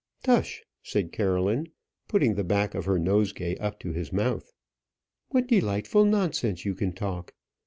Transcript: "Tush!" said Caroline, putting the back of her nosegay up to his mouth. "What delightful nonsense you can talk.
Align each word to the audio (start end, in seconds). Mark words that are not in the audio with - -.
"Tush!" 0.23 0.61
said 0.81 1.11
Caroline, 1.11 1.67
putting 2.07 2.33
the 2.33 2.43
back 2.43 2.73
of 2.73 2.85
her 2.85 2.97
nosegay 2.97 3.55
up 3.57 3.79
to 3.81 3.91
his 3.91 4.11
mouth. 4.11 4.51
"What 5.29 5.45
delightful 5.45 6.05
nonsense 6.05 6.65
you 6.65 6.73
can 6.73 6.91
talk. 6.93 7.35